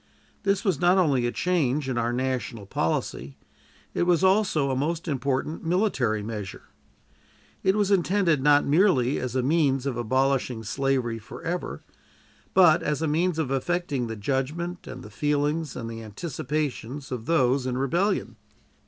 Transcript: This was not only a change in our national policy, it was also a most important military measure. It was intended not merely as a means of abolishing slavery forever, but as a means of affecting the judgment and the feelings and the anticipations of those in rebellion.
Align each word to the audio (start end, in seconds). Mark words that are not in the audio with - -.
This 0.41 0.63
was 0.65 0.81
not 0.81 0.97
only 0.97 1.27
a 1.27 1.31
change 1.31 1.87
in 1.87 1.95
our 1.95 2.11
national 2.11 2.65
policy, 2.65 3.37
it 3.93 4.01
was 4.01 4.23
also 4.23 4.71
a 4.71 4.75
most 4.75 5.07
important 5.07 5.63
military 5.63 6.23
measure. 6.23 6.63
It 7.61 7.75
was 7.75 7.91
intended 7.91 8.41
not 8.41 8.65
merely 8.65 9.19
as 9.19 9.35
a 9.35 9.43
means 9.43 9.85
of 9.85 9.97
abolishing 9.97 10.63
slavery 10.63 11.19
forever, 11.19 11.83
but 12.55 12.81
as 12.81 13.03
a 13.03 13.07
means 13.07 13.37
of 13.37 13.51
affecting 13.51 14.07
the 14.07 14.15
judgment 14.15 14.87
and 14.87 15.03
the 15.03 15.11
feelings 15.11 15.75
and 15.75 15.87
the 15.87 16.01
anticipations 16.01 17.11
of 17.11 17.27
those 17.27 17.67
in 17.67 17.77
rebellion. 17.77 18.37